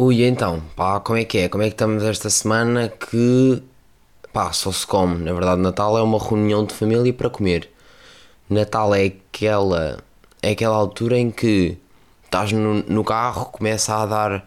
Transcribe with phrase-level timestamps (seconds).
[0.00, 1.48] Ui, então, pá, como é que é?
[1.48, 3.60] Como é que estamos esta semana que,
[4.32, 5.24] pá, só se come.
[5.24, 7.68] Na verdade, Natal é uma reunião de família para comer.
[8.48, 9.98] Natal é aquela,
[10.40, 11.76] é aquela altura em que
[12.24, 14.46] estás no, no carro, começa a dar...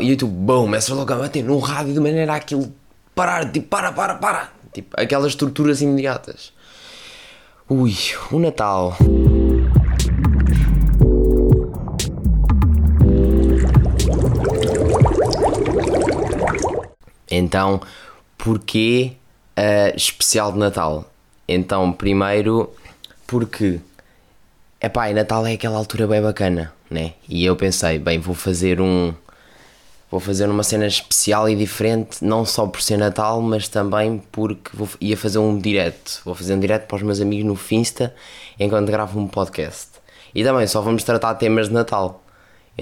[0.00, 2.72] E tu, bom, começas logo a bater no rádio de maneira aquilo
[3.12, 4.50] parar, tipo, para, para, para.
[4.72, 6.52] Tipo, aquelas torturas imediatas.
[7.68, 7.92] Ui,
[8.30, 8.96] o Natal...
[17.30, 17.80] Então,
[18.36, 19.12] porquê
[19.58, 21.10] uh, especial de Natal?
[21.46, 22.72] Então, primeiro,
[23.26, 23.80] porque
[24.80, 27.12] epá, Natal é aquela altura bem bacana, né?
[27.28, 29.14] E eu pensei, bem, vou fazer um.
[30.10, 34.76] Vou fazer uma cena especial e diferente, não só por ser Natal, mas também porque
[34.76, 36.20] vou, ia fazer um direct.
[36.24, 38.12] Vou fazer um direct para os meus amigos no Finsta
[38.58, 39.90] enquanto gravo um podcast.
[40.34, 42.24] E também só vamos tratar temas de Natal.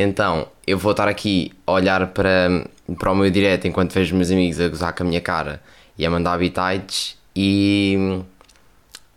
[0.00, 2.64] Então, eu vou estar aqui a olhar para,
[2.96, 5.60] para o meu direto enquanto vejo meus amigos a gozar com a minha cara
[5.98, 8.22] e a mandar habitats e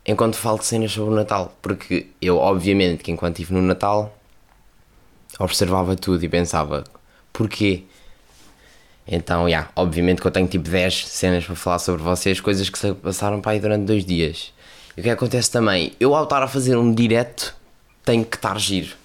[0.04, 4.18] enquanto falo de cenas sobre o Natal, porque eu, obviamente, que enquanto estive no Natal,
[5.38, 6.84] observava tudo e pensava,
[7.32, 7.84] porquê?
[9.08, 12.80] Então, yeah, obviamente que eu tenho tipo 10 cenas para falar sobre vocês, coisas que
[12.80, 14.52] se passaram para aí durante dois dias.
[14.98, 15.94] E o que acontece também?
[16.00, 17.56] Eu, ao estar a fazer um direto,
[18.04, 19.00] tenho que estar giro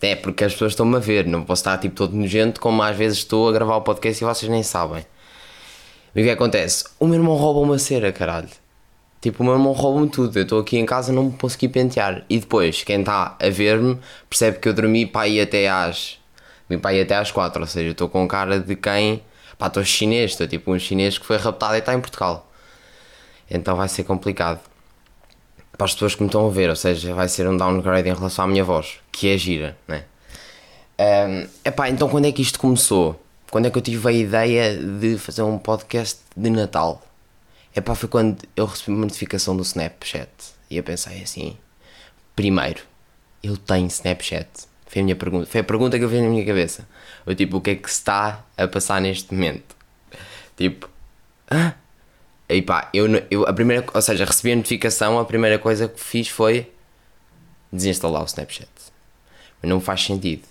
[0.00, 2.96] é, porque as pessoas estão-me a ver, não posso estar tipo todo nojento, como às
[2.96, 5.04] vezes estou a gravar o podcast e vocês nem sabem.
[6.14, 6.84] E o que acontece?
[6.98, 8.48] O meu irmão rouba uma cera, caralho.
[9.20, 10.36] Tipo, o meu irmão rouba-me tudo.
[10.38, 12.24] Eu estou aqui em casa não me consegui pentear.
[12.28, 13.98] E depois, quem está a ver-me
[14.30, 16.18] percebe que eu dormi para ir até às.
[16.68, 19.22] Dormi para ir até às 4, ou seja, estou com cara de quem.
[19.58, 22.48] Pá, estou chinês, estou tipo um chinês que foi raptado e está em Portugal.
[23.50, 24.60] Então vai ser complicado
[25.78, 28.12] para as pessoas que me estão a ver, ou seja, vai ser um downgrade em
[28.12, 30.04] relação à minha voz, que é gira, né?
[30.98, 33.22] Um, epá, então quando é que isto começou?
[33.48, 37.00] Quando é que eu tive a ideia de fazer um podcast de Natal?
[37.74, 40.28] Epá, foi quando eu recebi uma notificação do Snapchat
[40.68, 41.56] e eu pensei assim:
[42.34, 42.82] primeiro,
[43.40, 44.48] eu tenho Snapchat.
[44.84, 46.88] Foi a minha pergunta, foi a pergunta que eu vi na minha cabeça.
[47.24, 49.76] Eu tipo, o que é que se está a passar neste momento?
[50.56, 50.90] Tipo,
[51.48, 51.74] ah,
[52.48, 56.00] e pá, eu, eu a primeira, ou seja, recebi a notificação, a primeira coisa que
[56.00, 56.70] fiz foi
[57.70, 58.68] desinstalar o Snapchat.
[59.60, 60.42] Mas não faz sentido.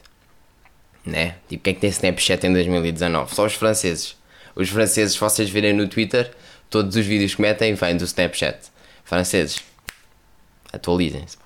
[1.03, 1.35] Né?
[1.47, 3.34] Tipo, quem é que tem Snapchat em 2019?
[3.34, 4.16] Só os franceses.
[4.56, 6.31] Os franceses, se vocês virem no Twitter,
[6.69, 8.58] todos os vídeos que metem vêm do Snapchat.
[9.03, 9.64] Franceses,
[10.72, 11.38] atualizem-se.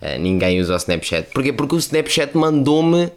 [0.00, 1.30] Uh, ninguém usa o Snapchat.
[1.32, 1.52] Porquê?
[1.52, 3.12] Porque o Snapchat mandou-me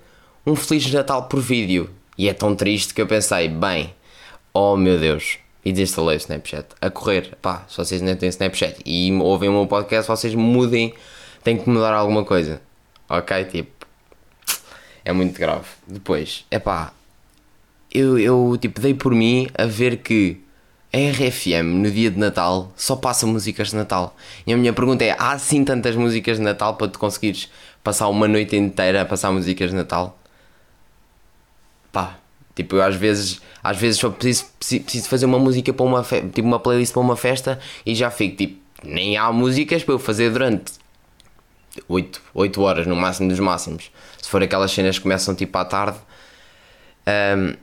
[0.46, 1.90] um Feliz Natal por vídeo.
[2.18, 3.94] E é tão triste que eu pensei, bem,
[4.54, 6.68] oh meu Deus, e desinstalei o Snapchat.
[6.82, 10.94] A correr, pá, se vocês ainda têm Snapchat e ouvem o meu podcast, vocês mudem,
[11.44, 12.62] tem que mudar alguma coisa.
[13.10, 13.46] Ok?
[13.46, 13.86] Tipo,
[15.06, 15.68] é muito grave.
[15.88, 16.94] Depois, é pá,
[17.92, 20.42] eu, eu tipo dei por mim a ver que
[20.92, 24.16] a RFM no dia de Natal só passa músicas de Natal.
[24.46, 27.50] E a minha pergunta é: há assim tantas músicas de Natal para tu conseguires
[27.84, 30.18] passar uma noite inteira a passar músicas de Natal?
[31.92, 32.18] Pá,
[32.56, 36.48] Tipo, eu às vezes, às vezes só preciso, preciso fazer uma música para uma tipo
[36.48, 40.30] uma playlist para uma festa e já fico tipo, nem há músicas para eu fazer
[40.32, 40.74] durante
[41.88, 43.92] 8, 8 horas no máximo dos máximos.
[44.22, 45.98] Se for aquelas cenas que começam tipo à tarde,
[47.08, 47.56] um,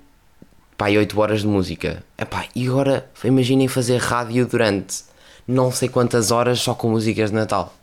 [0.77, 2.03] pá, e 8 horas de música.
[2.19, 5.05] Epá, e agora imaginem fazer rádio durante
[5.47, 7.75] não sei quantas horas só com músicas de Natal.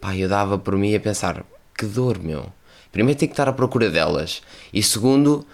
[0.00, 1.44] Pá, eu dava por mim a pensar,
[1.76, 2.52] que dor, meu.
[2.92, 4.42] Primeiro tem que estar à procura delas.
[4.72, 5.46] E segundo,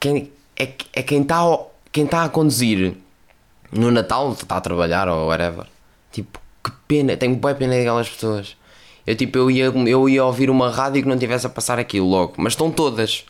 [0.00, 1.42] quem, é, é quem está
[1.92, 2.96] quem tá a conduzir
[3.70, 5.66] no Natal, está a trabalhar ou whatever.
[6.10, 8.56] Tipo, que pena, tenho boa pena daquelas pessoas.
[9.06, 12.08] Eu tipo, eu ia, eu ia ouvir uma rádio que não tivesse a passar aquilo
[12.08, 13.24] logo, mas estão todas.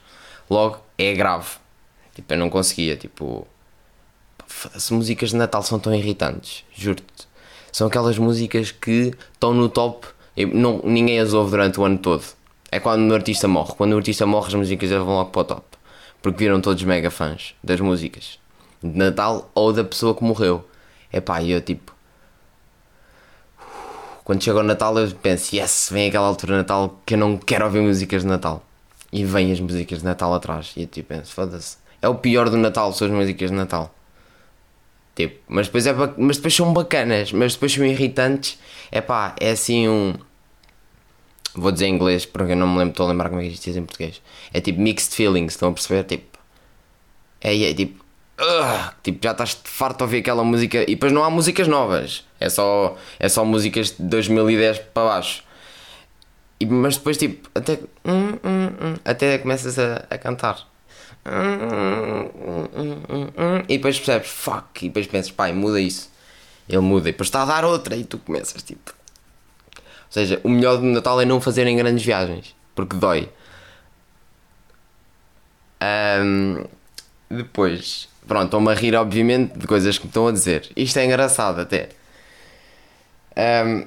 [0.49, 1.49] Logo, é grave.
[2.15, 3.47] Tipo, eu não conseguia, tipo.
[4.75, 7.29] As músicas de Natal são tão irritantes, juro-te.
[7.73, 11.99] São aquelas músicas que estão no top e não, ninguém as ouve durante o ano
[11.99, 12.25] todo.
[12.71, 13.75] É quando o artista morre.
[13.77, 15.80] Quando o artista morre, as músicas vão logo para o top
[16.23, 18.39] porque viram todos mega fãs das músicas
[18.83, 20.67] de Natal ou da pessoa que morreu.
[21.13, 21.95] É pá, eu tipo.
[24.25, 27.37] Quando chega o Natal, eu penso, yes, vem aquela altura de Natal que eu não
[27.37, 28.65] quero ouvir músicas de Natal.
[29.13, 30.73] E vêm as músicas de Natal atrás.
[30.77, 31.79] E eu tipo penso, foda-se.
[32.01, 33.93] É o pior do Natal, são as músicas de Natal.
[35.17, 38.59] Tipo, mas depois, é, mas depois são bacanas, mas depois são irritantes.
[38.93, 40.15] É pá, é assim um
[41.55, 43.53] Vou dizer em inglês porque eu não me lembro, estou a lembrar como é que
[43.53, 44.23] isto diz em português.
[44.53, 46.05] É tipo mixed feelings, estão a perceber?
[46.05, 46.39] Tipo.
[47.41, 48.05] É, é tipo.
[48.41, 52.25] Uh, tipo, já estás farto de ouvir aquela música e depois não há músicas novas.
[52.39, 55.45] É só, é só músicas de 2010 para baixo.
[56.59, 60.67] E, mas depois, tipo, até, hum, hum, hum, até começas a, a cantar.
[63.69, 66.11] E depois percebes, fuck, e depois pensas, pai, muda isso.
[66.69, 69.00] Ele muda, e depois está a dar outra, e tu começas, tipo.
[70.11, 73.29] Seja, o melhor do Natal é não fazerem grandes viagens, porque dói.
[75.83, 76.65] Um,
[77.31, 80.69] depois, pronto, estou-me a rir, obviamente, de coisas que me estão a dizer.
[80.77, 81.91] Isto é engraçado até.
[83.65, 83.87] Um,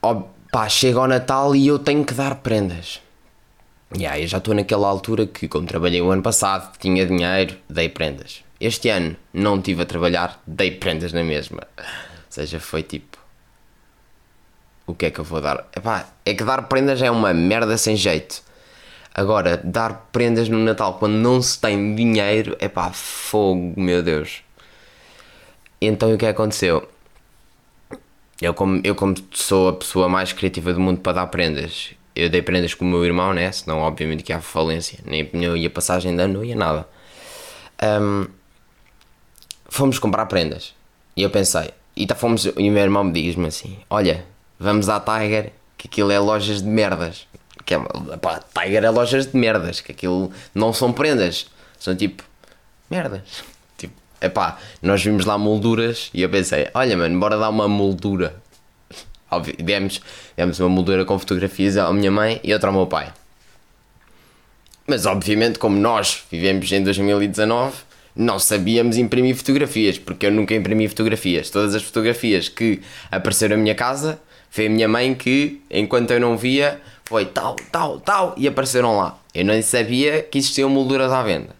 [0.00, 0.22] ó,
[0.52, 3.00] pá, chega ao Natal e eu tenho que dar prendas.
[3.94, 7.88] Yeah, eu já estou naquela altura que, como trabalhei o ano passado, tinha dinheiro, dei
[7.88, 8.42] prendas.
[8.60, 11.66] Este ano não estive a trabalhar, dei prendas na mesma.
[11.76, 11.84] Ou
[12.30, 13.21] seja, foi tipo.
[14.92, 15.66] O que é que eu vou dar?
[15.74, 18.42] Epá, é que dar prendas é uma merda sem jeito.
[19.14, 24.42] Agora, dar prendas no Natal quando não se tem dinheiro, é pá, fogo, meu Deus.
[25.80, 26.86] Então o que aconteceu?
[28.40, 32.28] Eu como, eu como sou a pessoa mais criativa do mundo para dar prendas, eu
[32.28, 33.50] dei prendas com o meu irmão, né?
[33.50, 36.86] Senão obviamente que há falência, nem, nem ia passagem de ano, não ia nada.
[37.82, 38.26] Um,
[39.70, 40.74] fomos comprar prendas.
[41.16, 44.24] E eu pensei, e tá, fomos, e o meu irmão me diz-me assim, olha,
[44.62, 47.26] vamos à Tiger, que aquilo é lojas de merdas
[47.64, 47.78] que é,
[48.20, 51.46] pá, Tiger é lojas de merdas, que aquilo não são prendas,
[51.78, 52.22] são tipo
[52.90, 53.44] merdas.
[53.76, 57.68] Tipo, é pá, nós vimos lá molduras e eu pensei, olha mano, bora dar uma
[57.68, 58.34] moldura.
[59.30, 60.00] Óbvio, demos,
[60.36, 63.12] demos uma moldura com fotografias à minha mãe e outra ao meu pai.
[64.86, 67.76] Mas obviamente, como nós vivemos em 2019,
[68.14, 71.48] não sabíamos imprimir fotografias, porque eu nunca imprimi fotografias.
[71.48, 74.20] Todas as fotografias que apareceram na minha casa
[74.52, 78.98] foi a minha mãe que, enquanto eu não via, foi tal, tal, tal, e apareceram
[78.98, 79.18] lá.
[79.34, 81.56] Eu nem sabia que existiam molduras à venda.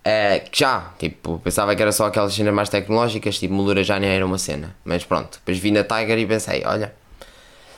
[0.00, 4.08] Uh, já, tipo, pensava que era só aquelas cenas mais tecnológicas, tipo, moldura já nem
[4.08, 4.74] era uma cena.
[4.82, 6.94] Mas pronto, depois vi na Tiger e pensei, olha,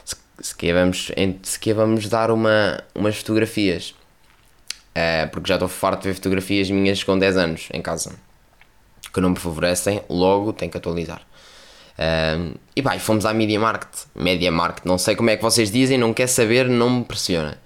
[0.05, 1.11] se, se que vamos,
[1.43, 3.91] se que vamos dar uma, umas fotografias.
[4.91, 8.15] Uh, porque já estou farto de ver fotografias minhas com 10 anos em casa.
[9.13, 11.27] Que não me favorecem, logo tenho que atualizar.
[11.99, 14.07] Um, e pá, fomos à Media Market.
[14.15, 17.59] Media Market, não sei como é que vocês dizem, não quer saber, não me pressiona.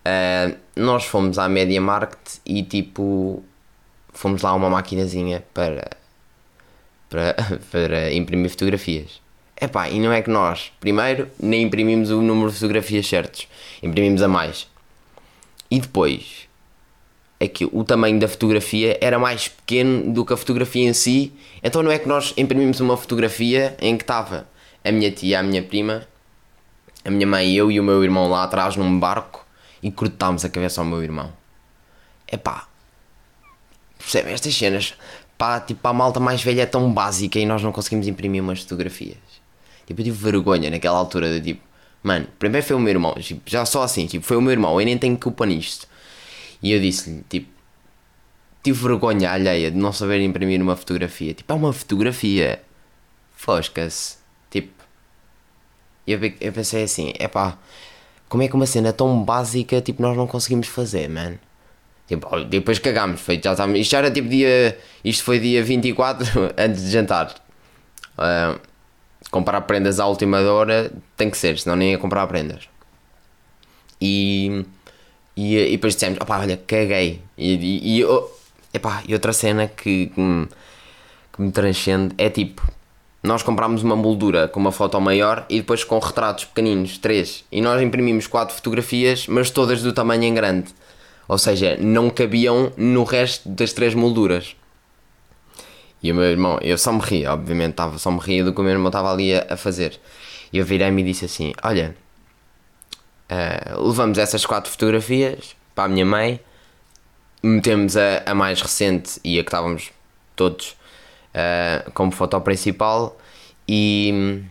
[0.00, 3.44] Uh, nós fomos à Media Market e tipo
[4.12, 5.90] fomos lá a uma maquinazinha para,
[7.08, 7.36] para,
[7.70, 9.20] para imprimir fotografias.
[9.60, 13.46] Epá, e não é que nós, primeiro, nem imprimimos o número de fotografias certos,
[13.82, 14.66] imprimimos a mais.
[15.70, 16.48] E depois,
[17.40, 21.32] é que o tamanho da fotografia era mais pequeno do que a fotografia em si.
[21.62, 24.46] Então não é que nós imprimimos uma fotografia em que estava
[24.84, 26.06] a minha tia, a minha prima,
[27.02, 29.46] a minha mãe, eu e o meu irmão lá atrás num barco
[29.82, 31.32] e cortámos a cabeça ao meu irmão.
[32.28, 32.68] É pá,
[33.98, 34.94] percebem estas cenas?
[35.38, 38.60] Pá, tipo, a malta mais velha é tão básica e nós não conseguimos imprimir umas
[38.60, 39.16] fotografias.
[39.86, 41.62] Tipo, eu tive vergonha naquela altura de tipo,
[42.02, 44.78] mano, primeiro foi o meu irmão, tipo, já só assim, tipo, foi o meu irmão,
[44.78, 45.88] eu nem tenho culpa nisto.
[46.62, 47.48] E eu disse-lhe, tipo,
[48.62, 51.34] tive vergonha alheia de não saber imprimir uma fotografia.
[51.34, 52.62] Tipo, é uma fotografia.
[53.36, 54.18] Fosca-se.
[54.50, 54.72] Tipo,
[56.06, 57.56] eu, eu pensei assim, é pá,
[58.28, 61.34] como é que uma cena tão básica, tipo, nós não conseguimos fazer, man?
[62.06, 66.26] Tipo, depois cagámos, foi, já estávamos, isto já era tipo dia, isto foi dia 24,
[66.58, 67.34] antes de jantar.
[68.18, 68.60] Uh,
[69.30, 72.68] comprar prendas à última hora tem que ser, senão nem ia comprar prendas.
[74.00, 74.64] E
[75.40, 77.22] e, e depois dissemos, opá, olha, caguei.
[77.38, 78.28] E, e, e, oh,
[78.74, 80.46] epá, e outra cena que, que, me,
[81.32, 82.62] que me transcende é tipo,
[83.22, 87.42] nós comprámos uma moldura com uma foto maior e depois com retratos pequeninos, três.
[87.50, 90.74] E nós imprimimos quatro fotografias, mas todas do tamanho em grande.
[91.26, 94.54] Ou seja, não cabiam no resto das três molduras.
[96.02, 98.60] E o meu irmão, eu só me ria, obviamente, tava, só me ria do que
[98.60, 99.98] o meu irmão estava ali a, a fazer.
[100.52, 101.94] E eu virei-me e disse assim: Olha,
[103.30, 106.40] Uh, levamos essas quatro fotografias para a minha mãe,
[107.40, 109.92] metemos a, a mais recente e a que estávamos
[110.34, 110.76] todos
[111.34, 113.16] uh, como foto principal
[113.68, 114.42] e.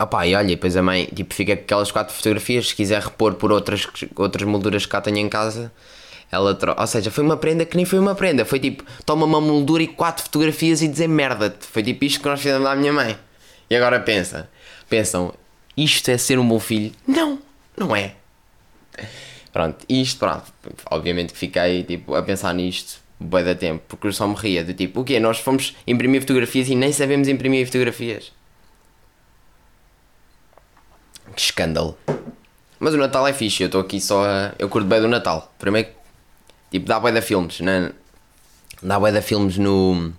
[0.00, 2.68] Opa, e olha, depois a mãe tipo, fica com aquelas quatro fotografias.
[2.68, 5.72] Se quiser repor por outras, outras molduras que cá tenho em casa,
[6.30, 6.80] ela troca.
[6.80, 8.44] Ou seja, foi uma prenda que nem foi uma prenda.
[8.44, 11.66] Foi tipo, toma uma moldura e quatro fotografias e dizer merda-te.
[11.66, 13.18] Foi tipo isto que nós fizemos à minha mãe.
[13.68, 14.48] E agora pensa,
[14.88, 15.34] pensam,
[15.84, 16.92] isto é ser um bom filho?
[17.06, 17.38] Não,
[17.76, 18.14] não é.
[19.52, 20.52] Pronto, isto, pronto.
[20.90, 24.64] Obviamente que fiquei tipo, a pensar nisto bem da tempo, porque eu só me ria
[24.64, 25.18] do tipo, o quê?
[25.18, 28.32] Nós fomos imprimir fotografias e nem sabemos imprimir fotografias.
[31.34, 31.96] Que escândalo.
[32.80, 34.54] Mas o Natal é fixe, eu estou aqui só a.
[34.58, 35.52] Eu curto bem do Natal.
[35.58, 35.88] Primeiro,
[36.70, 37.92] tipo, dá bem da filmes, né?
[38.82, 40.12] Dá bem da filmes no,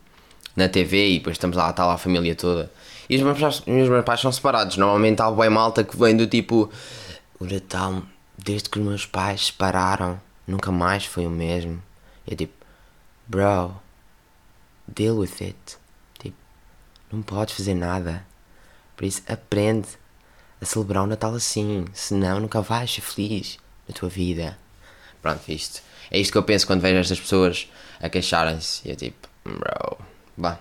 [0.55, 2.71] na TV e depois estamos lá, está lá a família toda.
[3.09, 3.63] E os meus pais,
[4.05, 4.77] pais são separados.
[4.77, 6.69] Normalmente há bem malta que vem do tipo:
[7.39, 8.03] O Natal,
[8.37, 11.81] desde que os meus pais separaram, nunca mais foi o mesmo.
[12.27, 12.53] E é tipo:
[13.27, 13.75] Bro,
[14.87, 15.77] deal with it.
[16.19, 16.37] Tipo,
[17.11, 18.25] não podes fazer nada.
[18.95, 19.87] Por isso, aprende
[20.61, 21.85] a celebrar o Natal assim.
[21.93, 24.57] Senão, nunca vais ser feliz na tua vida.
[25.21, 25.81] Pronto, isto.
[26.11, 27.67] É isto que eu penso quando vejo estas pessoas
[27.99, 28.87] a queixarem-se.
[28.87, 29.97] E é tipo, bro,
[30.39, 30.57] vá.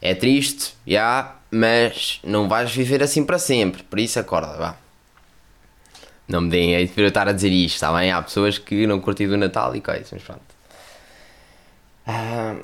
[0.00, 3.82] É triste, já, yeah, mas não vais viver assim para sempre.
[3.82, 4.76] Por isso, acorda, vá.
[6.26, 8.10] Não me deem aí de eu estar a dizer isto, está bem?
[8.10, 10.42] Há pessoas que não curtem do Natal e coisas, mas pronto.
[12.06, 12.56] Ah,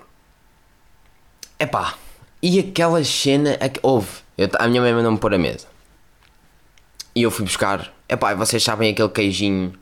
[1.58, 1.94] epá,
[2.42, 3.58] e aquela cena.
[3.82, 4.08] Houve.
[4.36, 5.66] Eu, a minha mãe mandou-me pôr a mesa.
[7.14, 7.92] E eu fui buscar.
[8.08, 9.74] Epá, vocês sabem aquele queijinho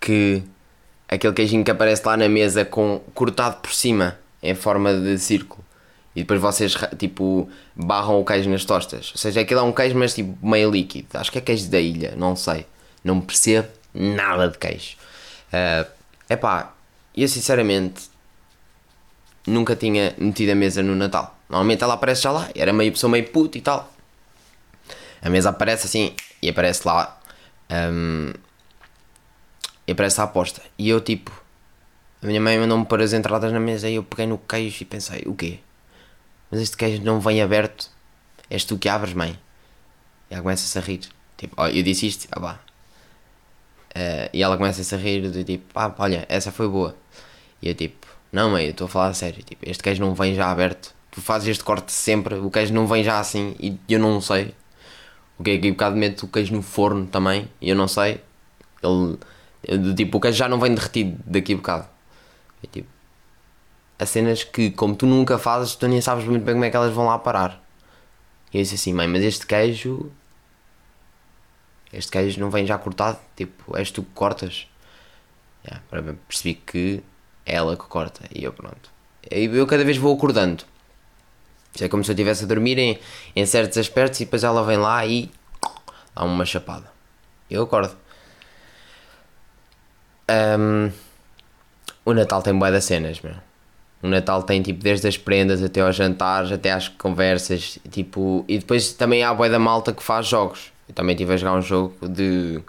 [0.00, 0.42] que.
[1.08, 5.64] Aquele queijinho que aparece lá na mesa com cortado por cima em forma de círculo.
[6.18, 9.12] E depois vocês tipo barram o queijo nas tostas.
[9.12, 11.06] Ou seja, aquilo é um queijo, mas tipo meio líquido.
[11.14, 12.66] Acho que é queijo da ilha, não sei.
[13.04, 14.96] Não percebo nada de queijo.
[15.52, 15.88] Uh,
[16.28, 16.74] epá,
[17.16, 18.10] eu sinceramente
[19.46, 21.38] nunca tinha metido a mesa no Natal.
[21.48, 23.88] Normalmente ela aparece já lá, era meio pessoa meio puto e tal.
[25.22, 27.16] A mesa aparece assim e aparece lá.
[27.70, 28.32] Um,
[29.86, 30.62] e aparece a aposta.
[30.76, 31.30] E eu tipo.
[32.20, 34.84] A minha mãe mandou-me pôr as entradas na mesa e eu peguei no queijo e
[34.84, 35.60] pensei, o quê?
[36.50, 37.90] Mas este queijo não vem aberto.
[38.50, 39.38] És tu que abres, mãe.
[40.30, 41.00] E ela começa-se a rir.
[41.36, 42.60] Tipo, oh, eu disse isto, ah pá.
[43.90, 46.96] Uh, e ela começa-se a rir do tipo, ah, olha, essa foi boa.
[47.60, 49.42] E eu tipo, não, mãe, eu estou a falar a sério.
[49.42, 50.94] Tipo, este queijo não vem já aberto.
[51.10, 54.54] Tu fazes este corte sempre, o queijo não vem já assim e eu não sei.
[55.38, 58.20] O que é que bocado mete o queijo no forno também e eu não sei.
[58.82, 59.18] Ele,
[59.64, 61.88] eu, tipo, o queijo já não vem derretido daqui a bocado.
[62.70, 62.88] Tipo,
[63.98, 66.76] há cenas que, como tu nunca fazes, tu nem sabes muito bem como é que
[66.76, 67.62] elas vão lá parar.
[68.52, 70.10] E eu disse assim, mãe, mas este queijo.
[71.92, 73.18] Este queijo não vem já cortado.
[73.36, 74.68] Tipo, és tu que cortas.
[75.64, 75.82] Yeah,
[76.28, 77.02] percebi que
[77.44, 78.22] é ela que corta.
[78.34, 78.90] E eu, pronto.
[79.30, 80.64] E eu cada vez vou acordando.
[81.80, 82.98] É como se eu estivesse a dormir em,
[83.36, 85.30] em certos aspectos e depois ela vem lá e
[86.14, 86.90] dá uma chapada.
[87.50, 87.96] Eu acordo.
[90.30, 90.90] Um,
[92.04, 93.47] o Natal tem boas das cenas, meu.
[94.02, 98.58] O Natal tem tipo desde as prendas até aos jantares, até às conversas, tipo, e
[98.58, 100.72] depois também há a boa da malta que faz jogos.
[100.88, 102.60] Eu também estive a jogar um jogo de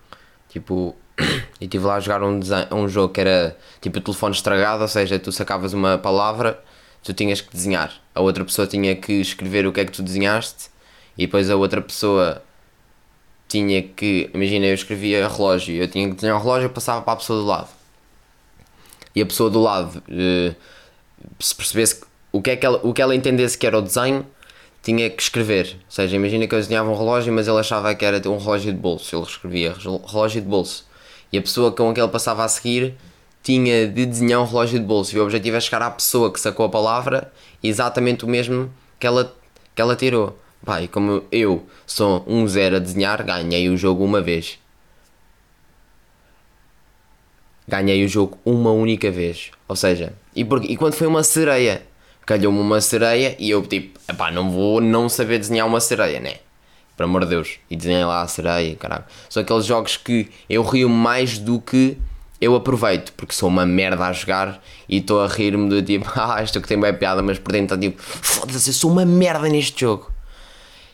[0.49, 0.95] tipo
[1.61, 2.39] e estive lá a jogar um,
[2.71, 6.59] um jogo que era tipo o telefone estragado, ou seja, tu sacavas uma palavra,
[7.03, 10.01] tu tinhas que desenhar, a outra pessoa tinha que escrever o que é que tu
[10.01, 10.69] desenhaste
[11.17, 12.41] e depois a outra pessoa
[13.47, 17.13] tinha que, imagina, eu escrevia relógio, eu tinha que desenhar um relógio e passava para
[17.13, 17.67] a pessoa do lado.
[19.15, 20.53] E a pessoa do lado, eh,
[21.39, 24.25] se percebesse o que, é que ela, o que ela entendesse que era o desenho,
[24.81, 25.77] tinha que escrever.
[25.85, 28.71] Ou seja, imagina que eu desenhava um relógio, mas ele achava que era um relógio
[28.71, 29.15] de bolso.
[29.15, 30.87] Ele escrevia relógio de bolso.
[31.31, 32.95] E a pessoa com que ele passava a seguir
[33.43, 35.15] tinha de desenhar um relógio de bolso.
[35.15, 37.31] E o objetivo é chegar à pessoa que sacou a palavra
[37.63, 39.35] exatamente o mesmo que ela,
[39.75, 40.37] que ela tirou.
[40.81, 44.59] E como eu sou um zero a desenhar, ganhei o jogo uma vez.
[47.67, 49.51] Ganhei o jogo uma única vez.
[49.67, 51.83] Ou seja, e, porque, e quando foi uma sereia?
[52.25, 56.35] Calhou-me uma sereia e eu tipo, pá, não vou não saber desenhar uma sereia, né?
[56.99, 57.59] por amor de Deus.
[57.71, 59.05] E desenhei lá a sereia, caralho.
[59.29, 61.97] São aqueles jogos que eu rio mais do que
[62.41, 66.43] eu aproveito, porque sou uma merda a jogar e estou a rir-me do tipo, ah,
[66.43, 69.47] isto que tem bem piada, mas por dentro está tipo, foda-se, eu sou uma merda
[69.47, 70.11] neste jogo.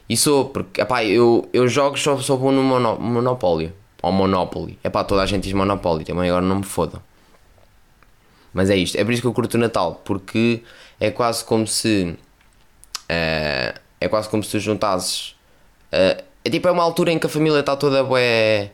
[0.08, 3.74] E sou, porque, epá, eu, eu jogo só, só vou no mono, Monopólio,
[4.04, 4.78] ou Monopoly.
[4.84, 7.02] Epá, toda a gente diz Monopoly, também agora não me fodam.
[8.56, 10.64] Mas é isto, é por isso que eu curto o Natal, porque
[11.00, 12.18] é quase como se.
[13.04, 15.36] Uh, é quase como se tu juntasses
[15.96, 18.72] Uh, é tipo, é uma altura em que a família está toda bué,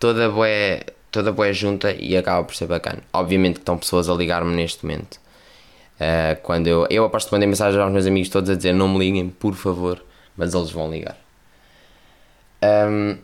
[0.00, 3.02] toda bué, toda bué junta e acaba por ser bacana.
[3.12, 5.20] Obviamente que estão pessoas a ligar-me neste momento.
[6.00, 8.88] Uh, quando eu, eu aposto que mandei mensagem aos meus amigos todos a dizer não
[8.88, 10.02] me liguem, por favor,
[10.36, 11.16] mas eles vão ligar.
[12.62, 13.16] Um,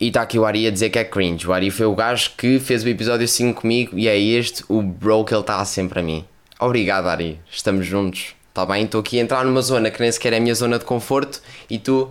[0.00, 1.46] e está aqui o Ari a dizer que é cringe.
[1.46, 4.82] O Ari foi o gajo que fez o episódio 5 comigo e é este o
[4.82, 6.24] bro que ele está sempre a mim.
[6.60, 7.40] Obrigado, Ari.
[7.50, 8.34] Estamos juntos.
[8.48, 8.84] Está bem?
[8.84, 11.40] Estou aqui a entrar numa zona que nem sequer é a minha zona de conforto
[11.68, 12.10] e tu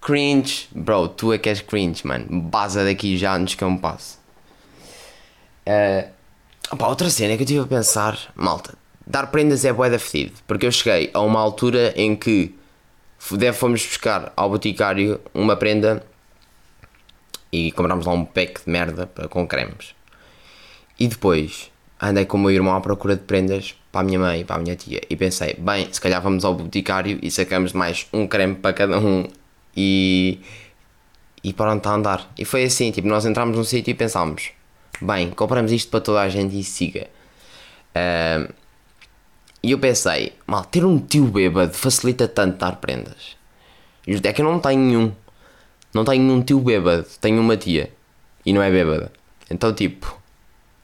[0.00, 2.26] Cringe, bro, tu é que és cringe, mano.
[2.40, 4.16] Baza daqui já antes que eu me passe.
[5.66, 6.08] Uh,
[6.84, 8.74] outra cena que eu estive a pensar, malta,
[9.06, 10.32] dar prendas é boeda fedido.
[10.46, 12.54] Porque eu cheguei a uma altura em que
[13.32, 16.02] deve fomos buscar ao boticário uma prenda
[17.52, 19.94] e comprámos lá um pack de merda com cremes.
[20.98, 24.40] E depois andei com o meu irmão à procura de prendas para a minha mãe
[24.40, 25.00] e para a minha tia.
[25.08, 28.98] E pensei, bem, se calhar vamos ao boticário e sacamos mais um creme para cada
[28.98, 29.26] um
[29.76, 30.38] e.
[31.42, 32.32] e pronto, a andar.
[32.38, 34.50] E foi assim, tipo, nós entramos num sítio e pensámos,
[35.00, 37.08] bem, compramos isto para toda a gente e siga.
[37.90, 38.52] Uh,
[39.62, 43.36] e eu pensei, mal, ter um tio bêbado facilita tanto dar prendas.
[44.06, 45.12] E é que eu não tenho nenhum.
[45.92, 47.90] Não tenho nenhum tio bêbado, tenho uma tia.
[48.44, 49.12] E não é bêbada.
[49.50, 50.16] Então, tipo,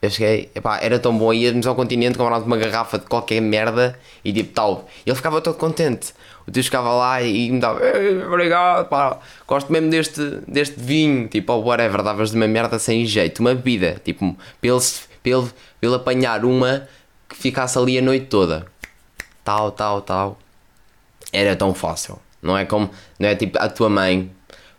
[0.01, 3.97] eu cheguei, epá, era tão bom, íamos ao continente, comprávamos uma garrafa de qualquer merda
[4.23, 4.87] e tipo tal.
[5.05, 6.13] Ele ficava todo contente.
[6.45, 7.81] O tio ficava lá e me dava,
[8.27, 13.05] obrigado, pá, gosto mesmo deste, deste vinho, tipo, ou whatever, davas de uma merda sem
[13.05, 14.69] jeito, uma bebida, tipo, para
[15.23, 15.47] ele,
[15.81, 16.87] ele apanhar uma
[17.27, 18.65] que ficasse ali a noite toda.
[19.43, 20.37] Tal, tal, tal.
[21.31, 22.19] Era tão fácil.
[22.41, 24.31] Não é como, não é tipo a tua mãe.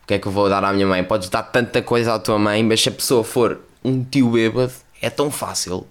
[0.09, 1.05] Que é que eu vou dar à minha mãe?
[1.05, 4.73] Podes dar tanta coisa à tua mãe, mas se a pessoa for um tio bêbado,
[5.03, 5.87] é tão fácil.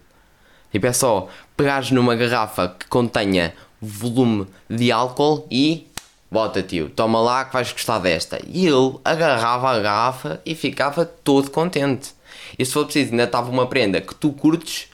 [0.72, 5.88] Tipo, é só pegares numa garrafa que contenha volume de álcool e
[6.32, 8.42] bota tio, toma lá que vais gostar desta.
[8.48, 12.16] E ele agarrava a garrafa e ficava todo contente.
[12.58, 14.88] E se for preciso, ainda estava uma prenda que tu curtes,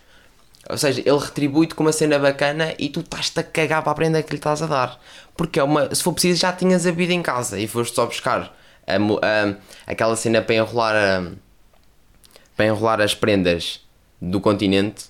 [0.69, 3.95] ou seja, ele retribui-te com uma cena bacana e tu estás-te a cagar para a
[3.95, 4.99] prenda que lhe estás a dar.
[5.37, 8.05] Porque é uma, se for preciso, já tinhas a vida em casa e foste só
[8.05, 8.53] buscar
[8.87, 11.31] a, a, aquela cena para enrolar, a,
[12.55, 13.81] para enrolar as prendas
[14.21, 15.05] do continente,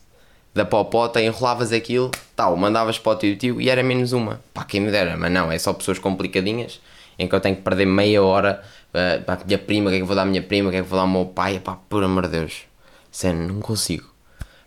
[0.53, 4.42] da popota, enrolavas aquilo, tal, mandavas para o tio e era menos uma.
[4.53, 6.80] Pá, quem me dera, mas não, é só pessoas complicadinhas
[7.18, 9.98] em que eu tenho que perder meia hora uh, para a minha prima, o que
[9.98, 11.25] é que vou dar à minha prima, o que é que vou dar ao meu
[11.25, 12.63] pai, pá, por amor de Deus.
[13.12, 14.12] Sério, não consigo.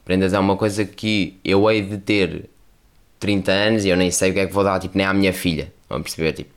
[0.04, 2.48] Prendas é uma coisa que eu hei de ter
[3.18, 5.12] 30 anos e eu nem sei o que é que vou dar, tipo, nem à
[5.12, 5.72] minha filha.
[5.88, 6.55] Vão perceber, tipo.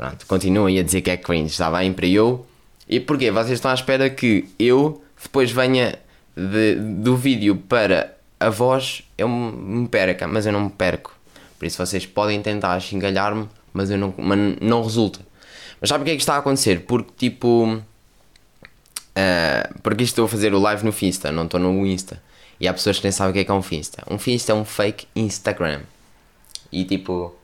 [0.00, 1.92] Pronto, continuem a dizer que é cringe, está bem?
[1.92, 2.46] Para eu.
[2.88, 3.30] E porquê?
[3.30, 5.98] Vocês estão à espera que eu depois venha
[6.34, 11.14] de, do vídeo para a voz, eu me perca, mas eu não me perco.
[11.58, 15.20] Por isso vocês podem tentar xingalhar-me, mas, eu não, mas não resulta.
[15.78, 16.86] Mas sabe o que é que está a acontecer?
[16.86, 17.82] Porque tipo
[19.10, 22.22] Uh, porque estou a fazer o live no Finsta, não estou no Insta.
[22.58, 24.02] E há pessoas que nem sabem o que é, que é um Finsta.
[24.08, 25.82] Um Finsta é um fake Instagram.
[26.72, 27.38] E tipo.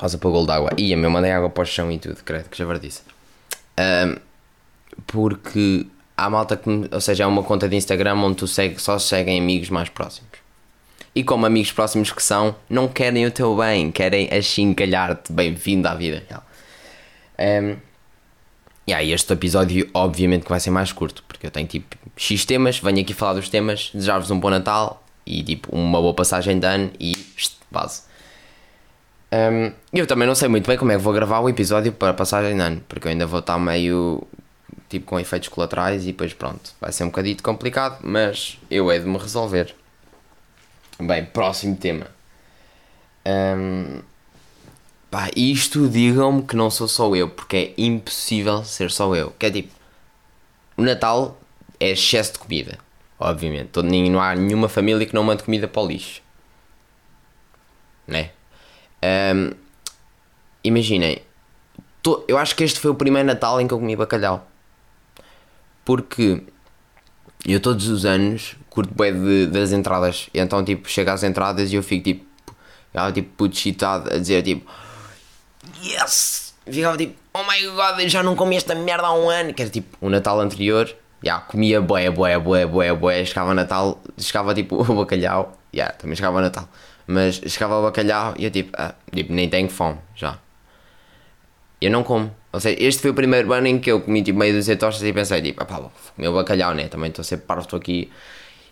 [0.00, 0.70] Passa para o gol d'água.
[0.78, 3.02] Ia, meu, mandei água para o chão e tudo, credo, que já verdice.
[3.78, 4.18] Uh,
[5.06, 5.86] porque
[6.16, 6.70] há malta que.
[6.90, 10.30] Ou seja, é uma conta de Instagram onde tu segue, só seguem amigos mais próximos.
[11.14, 15.30] E como amigos próximos que são, não querem o teu bem, querem achincalhar-te.
[15.34, 16.46] Bem-vindo à vida real.
[17.62, 17.76] Um,
[18.86, 22.46] e aí este episódio obviamente que vai ser mais curto, porque eu tenho tipo X
[22.46, 26.58] temas, venho aqui falar dos temas, desejar-vos um bom Natal e tipo uma boa passagem
[26.58, 27.14] de ano e
[27.70, 28.08] base.
[29.32, 32.12] Um, eu também não sei muito bem como é que vou gravar o episódio para
[32.12, 34.26] passagem de ano, porque eu ainda vou estar meio
[34.88, 38.98] tipo com efeitos colaterais e depois pronto, vai ser um bocadito complicado, mas eu hei
[38.98, 39.74] de me resolver.
[40.98, 42.08] Bem, próximo tema.
[43.24, 44.00] Um,
[45.10, 49.32] Pá, isto digam-me que não sou só eu, porque é impossível ser só eu.
[49.32, 49.72] Que é tipo,
[50.76, 51.36] o Natal
[51.80, 52.78] é excesso de comida,
[53.18, 53.70] obviamente.
[53.70, 56.22] Todo, não há nenhuma família que não mande comida para o lixo.
[58.06, 58.30] Né?
[59.02, 59.52] Um,
[60.62, 61.22] imaginem,
[62.28, 64.46] eu acho que este foi o primeiro Natal em que eu comi bacalhau.
[65.84, 66.42] Porque
[67.46, 70.28] eu todos os anos curto bem de, das entradas.
[70.32, 72.24] E então, tipo, chego às entradas e eu fico tipo,
[72.94, 74.70] eu, tipo, puto excitado a dizer tipo
[75.82, 76.54] yes!
[76.66, 79.52] Ficava tipo, oh my god, já não comi esta merda há um ano.
[79.52, 83.24] Que era tipo, o Natal anterior, já comia boé, boé, boé, boé, boé.
[83.24, 86.68] Chegava Natal, chegava tipo o bacalhau, já, também chegava Natal.
[87.10, 90.38] Mas chegava o bacalhau e eu tipo, ah, tipo, nem tenho fome, já.
[91.80, 92.32] Eu não como.
[92.52, 95.02] Ou seja, este foi o primeiro ano em que eu comi tipo meio dúzia tostas
[95.02, 96.86] e pensei tipo, ah pá, vou comer o bacalhau, né?
[96.88, 98.10] Também estou ser parvo, estou aqui.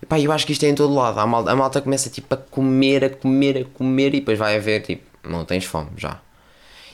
[0.01, 1.19] E pá, eu acho que isto é em todo lado.
[1.19, 4.57] A malta, a malta começa tipo a comer, a comer, a comer e depois vai
[4.57, 6.21] a ver tipo, não tens fome, já.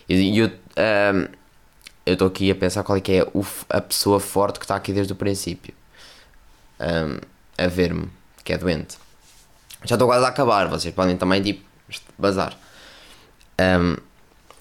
[0.08, 1.28] E eu um,
[2.06, 3.26] estou aqui a pensar qual é que é
[3.68, 5.74] a pessoa forte que está aqui desde o princípio
[6.80, 7.18] um,
[7.62, 8.08] a ver-me,
[8.42, 9.03] que é doente.
[9.84, 11.64] Já estou quase a acabar, vocês podem também tipo
[12.18, 12.56] bazar.
[13.60, 13.96] Um,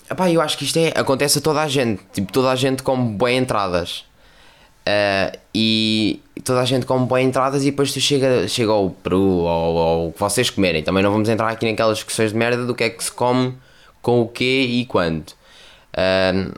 [0.10, 2.84] epá, eu acho que isto é, acontece a toda a gente, tipo, toda a gente
[2.84, 4.06] com boas entradas.
[4.86, 9.22] Uh, e toda a gente come boas entradas e depois tu chega, chega ao peru
[9.22, 10.84] ou o que vocês comerem.
[10.84, 13.58] Também não vamos entrar aqui naquelas discussões de merda do que é que se come
[14.02, 15.32] com o quê e quando.
[15.98, 16.52] Um,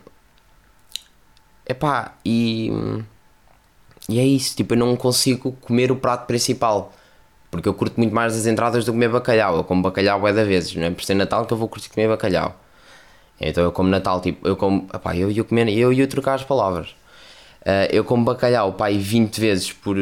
[1.68, 2.72] epá, e,
[4.10, 6.94] e é isso, tipo, eu não consigo comer o prato principal.
[7.56, 9.58] Porque eu curto muito mais as entradas do que comer bacalhau.
[9.58, 11.90] Eu como bacalhau é da vezes, não é por ser Natal que eu vou curtir
[11.90, 12.60] comer bacalhau.
[13.40, 16.36] Então eu como Natal, tipo, eu como, eu e eu comer, eu e eu trocar
[16.36, 16.90] as palavras.
[17.62, 19.96] Uh, eu como bacalhau, pai, 20 vezes por,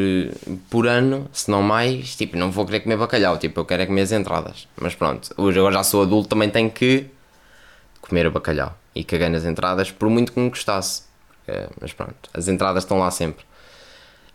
[0.70, 3.86] por ano, se não mais, tipo, não vou querer comer bacalhau, tipo, eu quero é
[3.86, 4.68] comer as entradas.
[4.76, 7.06] Mas pronto, hoje agora já sou adulto, também tenho que
[8.02, 8.78] comer o bacalhau.
[8.96, 11.04] E caguei nas entradas, por muito que me gostasse.
[11.48, 13.46] Uh, mas pronto, as entradas estão lá sempre.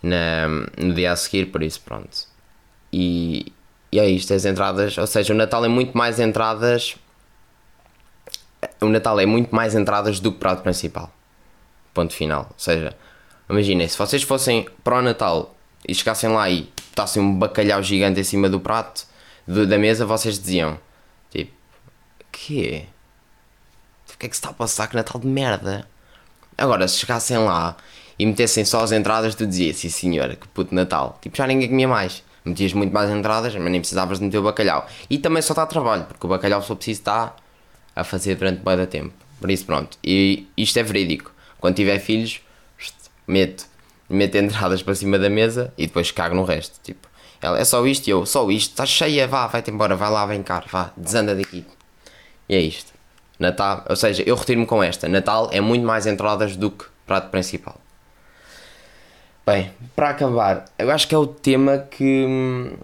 [0.03, 2.29] Na, no dia a seguir, por isso, pronto.
[2.93, 3.53] E,
[3.93, 6.97] e é isto, as entradas, ou seja, o Natal é muito mais entradas.
[8.81, 11.13] O Natal é muito mais entradas do que prato principal.
[11.95, 12.47] Ponto final.
[12.51, 12.97] Ou seja,
[13.49, 18.21] Imaginem, se vocês fossem para o Natal e chegassem lá e botassem um bacalhau gigante
[18.21, 19.07] em cima do prato
[19.47, 20.79] do, da mesa, vocês diziam
[21.31, 21.51] tipo,
[22.31, 22.85] quê?
[24.13, 24.87] O que é que se está a passar?
[24.89, 25.89] Que Natal de merda!
[26.59, 27.77] Agora, se chegassem lá
[28.19, 31.17] e metessem só as entradas, tu dizias, sim senhora, que puto Natal.
[31.23, 32.23] Tipo, já ninguém comia mais.
[32.49, 34.87] Metias muito mais entradas, mas nem precisavas de meter o bacalhau.
[35.09, 37.37] E também só a trabalho, porque o bacalhau só precisa estar
[37.95, 39.13] a fazer durante bem da tempo.
[39.41, 39.99] Por isso, pronto.
[40.03, 41.33] E isto é verídico.
[41.61, 42.41] Quando tiver filhos,
[43.27, 43.67] meto,
[44.09, 46.79] meto entradas para cima da mesa e depois cago no resto.
[46.83, 47.09] Tipo,
[47.41, 50.27] ela é só isto e eu, só isto, está cheia, vá, vai-te embora, vai lá,
[50.43, 51.65] cá, vá, desanda daqui.
[52.49, 52.93] E é isto.
[53.39, 55.09] Natal, ou seja, eu retiro-me com esta.
[55.09, 57.81] Natal é muito mais entradas do que prato principal.
[59.49, 62.77] Bem, para acabar, eu acho que é o tema que.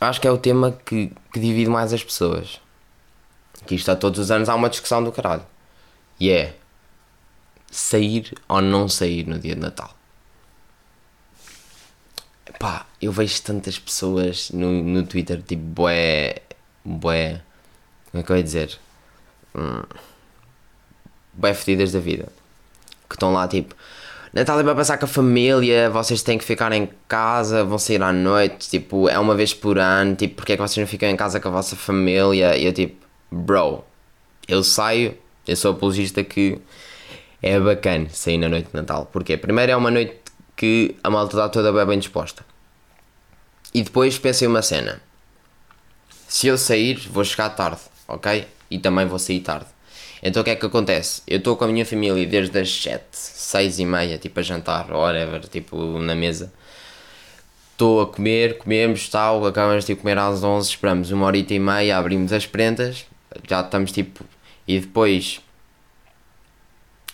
[0.00, 2.58] Acho que é o tema que, que divide mais as pessoas.
[3.66, 5.44] Que isto a todos os anos há uma discussão do caralho.
[6.18, 6.56] E é
[7.70, 9.94] sair ou não sair no dia de Natal.
[12.58, 16.36] Pá, eu vejo tantas pessoas no, no Twitter, tipo, bué,
[16.82, 17.42] bué,
[18.10, 18.78] como é que eu ia dizer?
[19.54, 19.82] Hum,
[21.34, 22.32] bué fedidas da vida.
[23.06, 23.74] Que estão lá, tipo,
[24.32, 28.02] Natal é para passar com a família, vocês têm que ficar em casa, vão sair
[28.02, 31.08] à noite, tipo, é uma vez por ano, tipo, porque é que vocês não ficam
[31.08, 32.56] em casa com a vossa família?
[32.56, 33.84] E eu, tipo, bro,
[34.48, 36.58] eu saio, eu sou apologista que
[37.42, 39.06] é bacana sair na noite de Natal.
[39.12, 40.16] Porque primeiro é uma noite
[40.56, 42.44] que a malta está toda bem, bem disposta.
[43.74, 45.02] E depois pensei uma cena.
[46.28, 48.46] Se eu sair, vou chegar tarde, ok?
[48.70, 49.66] E também vou sair tarde.
[50.22, 51.22] Então o que é que acontece?
[51.26, 54.90] Eu estou com a minha família desde as 7, 6 e meia, tipo a jantar,
[54.92, 56.52] whatever, tipo na mesa.
[57.72, 61.98] Estou a comer, comemos, tal, acabamos de comer às 11, esperamos uma horita e meia,
[61.98, 63.04] abrimos as prendas,
[63.48, 64.24] já estamos tipo.
[64.68, 65.40] E depois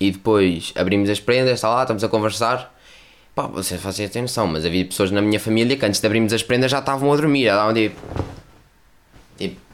[0.00, 2.74] e depois abrimos as prendas, está lá, estamos a conversar.
[3.34, 6.32] Pá, vocês fazem ter noção, mas havia pessoas na minha família que antes de abrirmos
[6.32, 8.00] as prendas já estavam a dormir, já estavam tipo.
[9.36, 9.67] Tipo.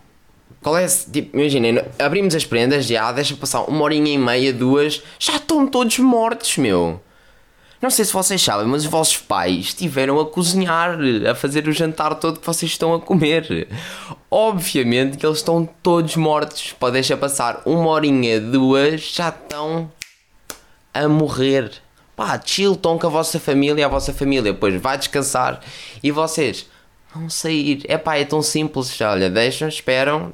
[0.65, 0.87] Qual é.
[0.87, 5.67] Tipo, imaginem, abrimos as prendas, já, deixa passar uma horinha e meia, duas, já estão
[5.67, 6.99] todos mortos, meu.
[7.83, 10.97] Não sei se vocês sabem, mas os vossos pais estiveram a cozinhar,
[11.31, 13.69] a fazer o jantar todo que vocês estão a comer.
[14.31, 16.75] Obviamente que eles estão todos mortos.
[16.81, 19.93] Pode deixar passar uma horinha, duas, já estão
[20.95, 21.73] a morrer.
[22.17, 25.61] Pá, chill, estão com a vossa família, a vossa família depois vai descansar
[26.03, 26.67] e vocês
[27.15, 27.83] vão sair.
[27.87, 28.99] É pá, é tão simples.
[29.03, 30.33] Olha, deixam, esperam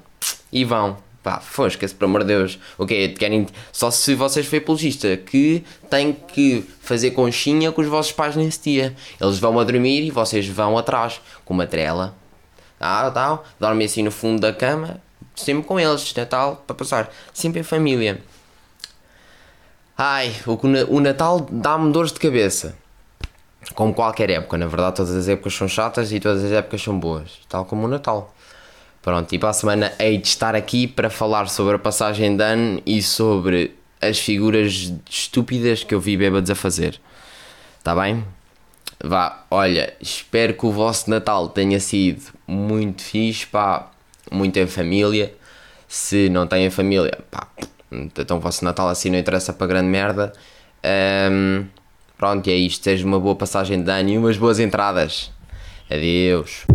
[0.53, 0.97] e vão.
[1.23, 2.59] Pá, fosca-se, pelo amor de Deus.
[2.79, 7.83] O okay, que querem Só se vocês for apologista que tem que fazer conchinha com
[7.83, 8.97] os vossos pais nesse dia.
[9.21, 12.15] Eles vão a dormir e vocês vão atrás com uma trela.
[12.81, 13.45] Ah, tal.
[13.59, 14.99] Dormem assim no fundo da cama,
[15.37, 17.13] sempre com eles, Natal, para passar.
[17.35, 18.23] Sempre em família.
[19.97, 20.59] Ai, o,
[20.97, 22.75] o Natal dá-me dores de cabeça.
[23.75, 26.99] Como qualquer época, na verdade, todas as épocas são chatas e todas as épocas são
[26.99, 28.35] boas, tal como o Natal.
[29.03, 32.43] Pronto, e para a semana hei de estar aqui para falar sobre a passagem de
[32.43, 37.01] ano e sobre as figuras estúpidas que eu vi bêbados a fazer.
[37.79, 38.25] Está bem?
[39.03, 43.91] Vá, olha, espero que o vosso Natal tenha sido muito fixe, pá,
[44.31, 45.35] muito em família.
[45.89, 47.49] Se não têm família, pá,
[47.91, 50.33] então o vosso Natal assim não interessa para grande merda.
[51.33, 51.65] Um,
[52.19, 52.85] pronto, e é isto.
[52.85, 55.31] Seja uma boa passagem de ano e umas boas entradas.
[55.91, 56.67] Adeus.